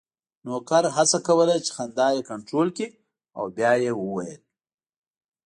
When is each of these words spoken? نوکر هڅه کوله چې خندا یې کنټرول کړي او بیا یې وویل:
نوکر 0.45 0.83
هڅه 0.95 1.19
کوله 1.27 1.55
چې 1.65 1.71
خندا 1.75 2.07
یې 2.15 2.21
کنټرول 2.31 2.67
کړي 2.77 2.87
او 3.37 3.43
بیا 3.55 3.71
یې 3.83 3.91
وویل: 3.99 4.41